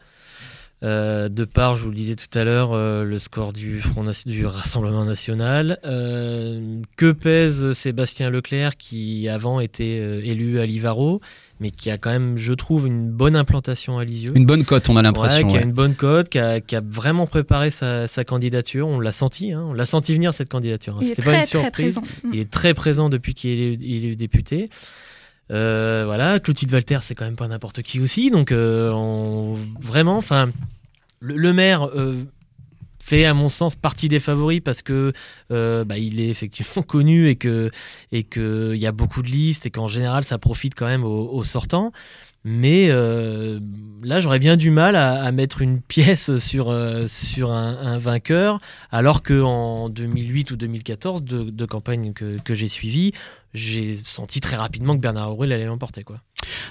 [0.83, 4.03] Euh, de part, je vous le disais tout à l'heure, euh, le score du, Front
[4.03, 5.79] Nation- du Rassemblement National.
[5.85, 11.21] Euh, que pèse Sébastien Leclerc, qui avant était élu à Livaro,
[11.65, 14.33] mais qui a quand même, je trouve, une bonne implantation à Lisieux.
[14.35, 15.47] Une bonne cote, on a l'impression.
[15.47, 18.87] Ouais, qui a une bonne cote, qui a, qui a vraiment préparé sa, sa candidature.
[18.87, 20.97] On l'a senti, hein, on l'a senti venir cette candidature.
[20.97, 21.01] hein.
[21.01, 21.95] Il est C'était très, pas une surprise.
[21.95, 22.03] présent.
[22.23, 22.31] Mm.
[22.35, 24.69] Il est très présent depuis qu'il est, il est député.
[25.51, 28.31] Euh, voilà, Clotilde Walter, c'est quand même pas n'importe qui aussi.
[28.31, 30.51] Donc, euh, on- vraiment, enfin,
[31.21, 32.15] le, le maire euh,
[33.05, 35.13] fait, à mon sens, partie des favoris parce que
[35.51, 37.71] euh, bah, il est effectivement connu et que
[38.13, 41.93] il y a beaucoup de listes et qu'en général, ça profite quand même aux sortants.
[42.45, 43.59] Mais euh,
[44.03, 47.97] là, j'aurais bien du mal à, à mettre une pièce sur, euh, sur un, un
[47.99, 48.61] vainqueur,
[48.93, 53.13] alors qu'en 2008 ou 2014, de, de campagne que, que j'ai suivie,
[53.55, 56.05] j'ai senti très rapidement que Bernard Aurel allait l'emporter.
[56.05, 56.17] quoi.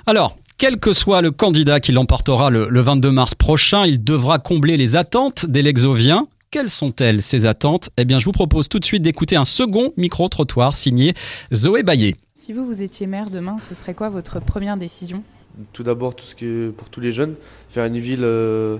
[0.05, 4.37] Alors, quel que soit le candidat qui l'emportera le, le 22 mars prochain, il devra
[4.37, 6.27] combler les attentes des Lexoviens.
[6.51, 7.89] Quelles sont-elles, ces attentes?
[7.97, 11.15] Eh bien, je vous propose tout de suite d'écouter un second micro-trottoir signé
[11.51, 12.15] Zoé Bayet.
[12.35, 15.23] Si vous, vous étiez maire demain, ce serait quoi votre première décision?
[15.71, 17.35] Tout d'abord, tout ce pour tous les jeunes,
[17.69, 18.77] faire une ville, euh,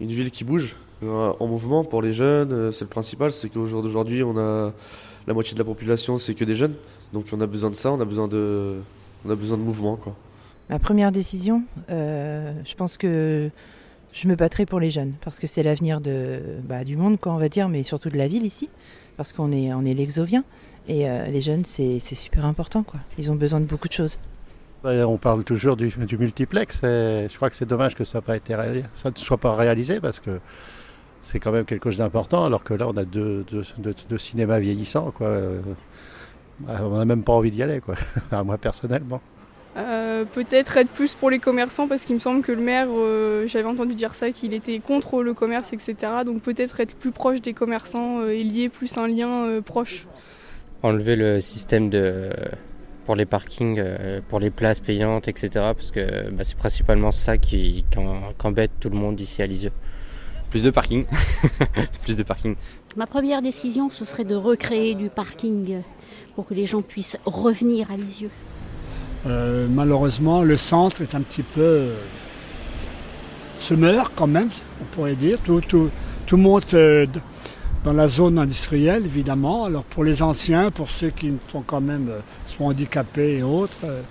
[0.00, 2.52] une ville qui bouge, euh, en mouvement pour les jeunes.
[2.52, 4.72] euh, c'est le principal, c'est qu'au jour d'aujourd'hui, on a
[5.26, 6.74] la moitié de la population, c'est que des jeunes.
[7.12, 8.80] Donc on a besoin de ça, on a besoin de,
[9.26, 10.16] on a besoin de mouvement, quoi.
[10.70, 13.50] Ma première décision, je pense que
[14.12, 17.32] je me battrai pour les jeunes, parce que c'est l'avenir de, bah, du monde, quoi,
[17.32, 18.68] on va dire, mais surtout de la ville ici,
[19.16, 20.44] parce qu'on est, on est l'exovien,
[20.88, 23.00] et les jeunes, c'est c'est super important, quoi.
[23.18, 24.16] Ils ont besoin de beaucoup de choses.
[24.82, 26.82] On parle toujours du, du multiplex.
[26.84, 29.36] et je crois que c'est dommage que ça n'a pas été réalisé, ça ne soit
[29.36, 30.40] pas réalisé parce que
[31.20, 32.44] c'est quand même quelque chose d'important.
[32.46, 35.10] Alors que là, on a deux, deux, deux- deux cinémas vieillissants.
[35.10, 35.26] Quoi.
[35.26, 35.60] Euh,
[36.66, 37.94] On n'a même pas envie d'y aller, quoi.
[38.26, 39.20] Enfin, moi personnellement.
[39.76, 43.46] Euh, Peut-être être plus pour les commerçants parce qu'il me semble que le maire, euh,
[43.46, 45.94] j'avais entendu dire ça, qu'il était contre le commerce, etc.
[46.24, 50.06] Donc peut-être être plus proche des commerçants euh, et lier plus un lien euh, proche.
[50.82, 52.30] enlever le système de
[53.06, 55.48] pour les parkings, euh, pour les places payantes, etc.
[55.54, 59.42] Parce que bah, c'est principalement ça qui, qui en- qui embête tout le monde ici
[59.42, 59.72] à Lisieux.
[60.50, 61.04] Plus de parking.
[62.04, 62.54] Plus de parking.
[62.96, 65.82] Ma première décision, ce serait de recréer du parking
[66.34, 68.30] pour que les gens puissent revenir à Lisieux.
[69.26, 71.60] Euh, malheureusement, le centre est un petit peu.
[71.60, 71.94] euh,
[73.58, 74.48] se meurt quand même,
[74.80, 75.38] on pourrait dire.
[75.44, 75.90] Tout, tout,
[76.26, 77.06] tout monte euh,
[77.84, 79.64] dans la zone industrielle, évidemment.
[79.64, 83.78] Alors pour les anciens, pour ceux qui sont quand même euh, sont handicapés et autres,
[83.84, 84.02] euh,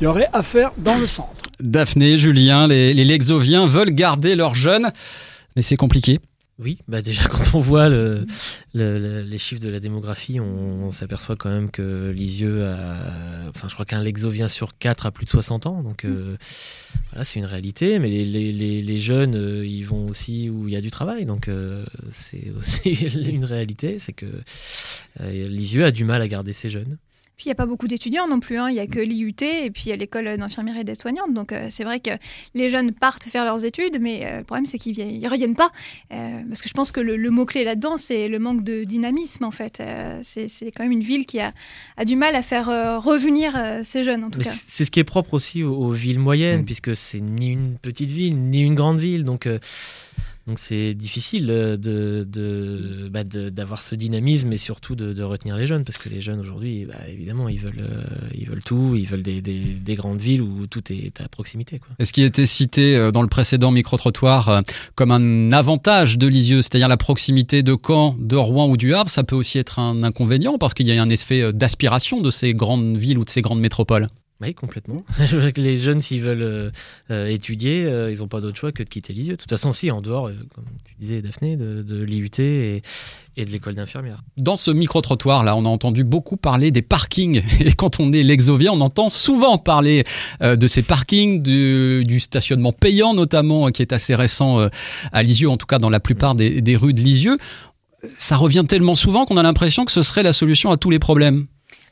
[0.00, 1.28] il y aurait à faire dans le centre.
[1.60, 4.90] Daphné, Julien, les, les Lexoviens veulent garder leurs jeunes,
[5.56, 6.20] mais c'est compliqué.
[6.62, 8.26] Oui, bah déjà quand on voit le,
[8.74, 13.68] le- le- les chiffres de la démographie, on, s'aperçoit quand même que Lisieux a, enfin
[13.68, 16.36] je crois qu'un Lexovien sur 4 a plus de 60 ans, donc euh,
[17.12, 17.98] voilà c'est une réalité.
[17.98, 20.90] Mais les, les- les- les jeunes, euh, ils vont aussi où il y a du
[20.90, 24.26] travail, donc euh, c'est aussi une réalité, c'est que
[25.20, 26.98] euh, Lisieux a du mal à garder ses jeunes.
[27.40, 28.68] Puis il n'y a pas beaucoup d'étudiants non plus, hein.
[28.68, 31.32] il n'y a que l'IUT et puis il y a l'école d'infirmière et d'aide-soignante.
[31.32, 32.10] Donc euh, c'est vrai que
[32.52, 35.70] les jeunes partent faire leurs études, mais euh, le problème c'est qu'ils ne reviennent pas.
[36.12, 39.44] Euh, parce que je pense que le, le mot-clé là-dedans, c'est le manque de dynamisme
[39.44, 39.80] en fait.
[39.80, 41.54] Euh, c'est quand même une ville qui a,
[41.96, 44.50] a du mal à faire euh, revenir euh, ces jeunes en tout Mais cas.
[44.50, 48.10] c'est ce qui est propre aussi aux, aux villes moyennes, puisque c'est ni une petite
[48.10, 49.24] ville, ni une grande ville.
[49.24, 49.58] Donc, euh,
[50.50, 51.76] donc c'est difficile euh,
[53.08, 56.40] bah, de- d'avoir ce dynamisme et surtout de, retenir les jeunes, parce que les jeunes
[56.40, 58.02] aujourd'hui, bah, évidemment, ils veulent, euh,
[58.34, 61.78] ils veulent tout, ils veulent des, des, des grandes villes où tout est à proximité.
[61.78, 61.90] Quoi.
[62.00, 64.62] Et ce qui était cité euh, dans le précédent micro-trottoir
[64.96, 69.08] comme un avantage de Lisieux, c'est-à-dire la proximité de Caen, de Rouen ou du Havre,
[69.08, 72.54] ça peut aussi être un inconvénient parce qu'il y a un effet d'aspiration de ces
[72.54, 74.08] grandes villes ou de ces grandes métropoles.
[74.40, 75.04] Oui, complètement.
[75.56, 76.70] Les jeunes, s'ils veulent euh,
[77.10, 79.34] euh, étudier, euh, ils n'ont pas d'autre choix que de quitter Lisieux.
[79.34, 82.82] De toute façon, aussi, en dehors, comme tu disais, Daphné, de, l'IUT et,
[83.36, 84.22] de l'école d'infirmière.
[84.38, 87.42] Dans ce micro-trottoir, là, on a entendu beaucoup parler des parkings.
[87.60, 90.04] Et quand on est l'exovien, on entend souvent parler
[90.40, 94.68] de ces parkings, du, stationnement payant notamment, qui est assez récent
[95.12, 97.38] à Lisieux, en tout cas dans la plupart des, des rues de Lisieux.
[98.18, 100.98] ça revient tellement souvent qu'on a l'impression que ce serait la solution à tous les
[100.98, 101.46] problèmes.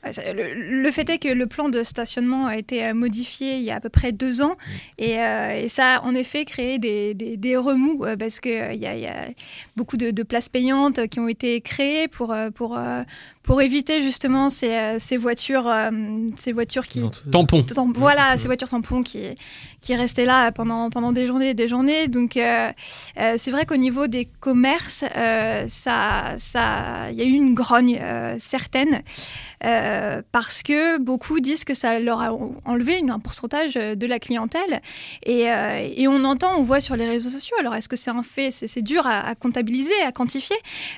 [0.04, 3.72] Le, le, fait est que le plan de stationnement a été euh, modifié il y
[3.72, 4.56] a à peu près deux ans
[4.96, 8.74] et, euh, et ça a en effet créé des, des, des remous euh, parce qu'il
[8.74, 9.28] y, y, a
[9.76, 12.78] beaucoup de, de, places payantes qui ont été créées pour, pour,
[13.42, 15.72] pour éviter justement ces, ces voitures,
[16.37, 17.02] ces voitures qui...
[17.30, 17.64] Tampons.
[17.96, 19.24] voilà, ces voitures tampons qui,
[19.80, 22.08] qui restaient là pendant, pendant des journées et des journées.
[22.08, 25.04] Donc c'est vrai qu'au niveau des commerces,
[25.66, 28.00] ça, ça, il y a eu une grogne
[28.38, 29.02] certaine.
[29.64, 29.97] Euh,
[30.32, 32.30] parce que beaucoup disent que ça leur a
[32.64, 34.80] enlevé un pourcentage de la clientèle.
[35.24, 38.11] Et, euh, et on entend, on voit sur les réseaux sociaux, alors est-ce que c'est
[38.11, 38.50] un fait?
[38.50, 40.56] C'est dur à, comptabiliser, à quantifier,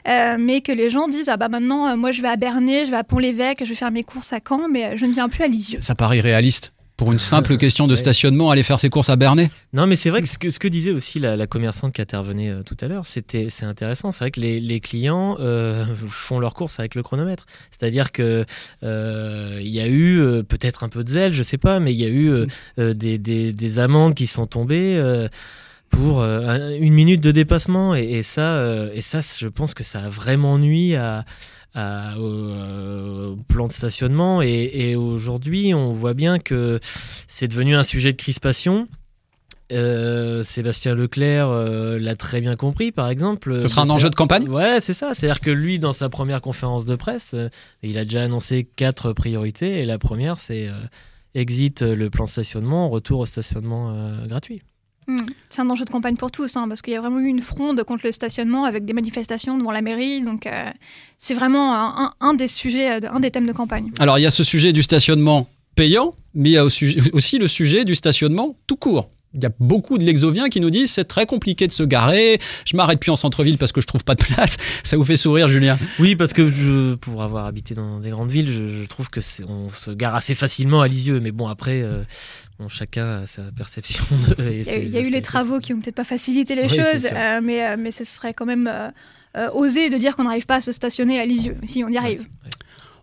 [0.08, 2.90] euh, mais que les gens disent, ah bah maintenant, moi je vais à Bernay, je
[2.90, 5.44] vais à Pont-l'Évêque, je vais faire mes courses à Caen, mais je ne viens plus
[5.44, 5.80] à Lisieux.
[5.80, 9.48] Ça paraît réaliste pour une simple question de stationnement, aller faire ses courses à Bernay
[9.72, 12.02] Non, mais c'est vrai que ce, que ce que disait aussi la, la commerçante qui
[12.02, 14.12] intervenait euh, tout à l'heure, c'était c'est intéressant.
[14.12, 17.46] C'est vrai que les, les clients euh, font leurs courses avec le chronomètre.
[17.70, 18.44] C'est-à-dire que
[18.82, 21.98] euh, il y a eu peut-être un peu de zèle, je sais pas, mais il
[21.98, 22.28] y a eu
[22.78, 25.00] euh, des, des, des, amendes qui sont tombées
[25.90, 30.09] pour une minute de dépassement et, et ça, et ça, je pense que ça a
[30.09, 31.24] vraiment nuit à
[31.74, 34.42] à, au, au, plan de stationnement.
[34.42, 36.81] Et, et aujourd'hui, on voit bien que
[37.29, 38.88] c'est devenu un sujet de crispation.
[39.72, 43.62] Euh, Sébastien Leclerc euh, l'a très bien compris, par exemple.
[43.62, 45.14] Ce sera un enjeu de campagne Ouais, c'est ça.
[45.14, 47.48] C'est-à-dire que lui, dans sa première conférence de presse, euh,
[47.83, 49.79] il a déjà annoncé quatre priorités.
[49.79, 50.72] Et la première, c'est euh,
[51.35, 53.94] exit le plan de stationnement, retour au stationnement
[54.26, 54.62] gratuit.
[55.06, 55.18] Mmh.
[55.48, 57.40] C'est un enjeu de campagne pour tous, hein, parce qu'il y a vraiment eu une
[57.40, 60.22] fronde contre le stationnement avec des manifestations devant la mairie.
[60.22, 60.70] Donc, euh,
[61.18, 63.90] c'est vraiment un, un, des sujets, un des thèmes de campagne.
[63.98, 67.48] Alors, il y a ce sujet du stationnement payant, mais il y a aussi le
[67.48, 69.08] sujet du stationnement tout court.
[69.32, 72.40] Il y a beaucoup de Lexoviens qui nous disent c'est très compliqué de se garer,
[72.66, 74.56] je m'arrête plus en centre-ville parce que je trouve pas de place.
[74.82, 75.78] Ça vous fait sourire, Julien?
[76.00, 79.20] Oui, parce que je, pour avoir habité dans des grandes villes, je, je trouve que
[79.46, 81.20] on se gare assez facilement à Lisieux.
[81.20, 82.02] Mais bon, après, euh,
[82.58, 84.02] bon, chacun a sa perception.
[84.36, 86.56] De, il y a, il y a eu les travaux qui ont peut-être pas facilité
[86.56, 88.68] les oui, choses, euh, mais, euh, mais ce serait quand même
[89.36, 91.56] euh, osé de dire qu'on n'arrive pas à se stationner à Lisieux.
[91.62, 92.20] Si on y arrive.
[92.20, 92.50] Ouais, ouais.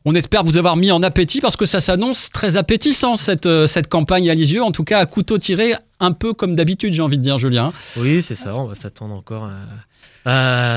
[0.05, 3.87] On espère vous avoir mis en appétit parce que ça s'annonce très appétissant cette, cette
[3.87, 7.17] campagne à Lisieux, en tout cas à couteau tiré, un peu comme d'habitude, j'ai envie
[7.17, 7.71] de dire, Julien.
[7.97, 9.55] Oui, c'est ça, on va s'attendre encore à,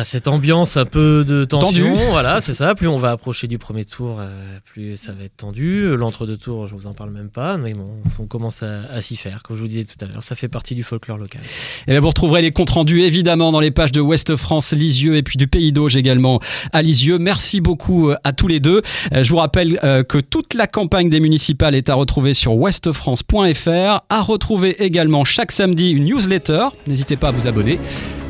[0.04, 1.96] cette ambiance un peu de tension.
[1.96, 2.04] Tendu.
[2.10, 2.76] Voilà, c'est ça.
[2.76, 4.28] Plus on va approcher du premier tour, euh,
[4.64, 5.96] plus ça va être tendu.
[5.96, 9.16] L'entre-deux tours, je vous en parle même pas, mais bon, on commence à, à s'y
[9.16, 10.22] faire, comme je vous disais tout à l'heure.
[10.22, 11.40] Ça fait partie du folklore local.
[11.88, 15.16] Et bien vous retrouverez les comptes rendus évidemment dans les pages de Ouest France, Lisieux
[15.16, 16.38] et puis du Pays d'Auge également
[16.72, 17.18] à Lisieux.
[17.18, 18.82] Merci beaucoup euh, à tous les deux.
[19.10, 24.22] Je vous rappelle que toute la campagne des municipales est à retrouver sur ouestfrance.fr, à
[24.22, 24.76] retrouver
[25.24, 26.68] chaque samedi une newsletter.
[26.86, 27.78] N'hésitez pas à vous abonner.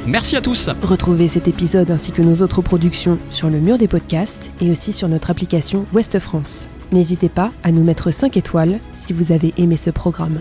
[0.07, 0.71] Merci à tous.
[0.83, 4.93] Retrouvez cet épisode ainsi que nos autres productions sur le mur des podcasts et aussi
[4.93, 6.71] sur notre application Ouest France.
[6.93, 10.41] N'hésitez pas à nous mettre 5 étoiles si vous avez aimé ce programme.